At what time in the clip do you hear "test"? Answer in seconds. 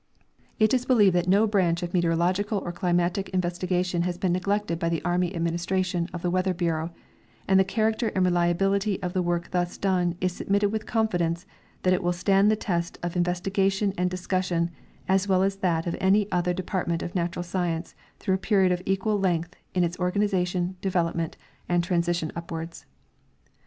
12.55-12.97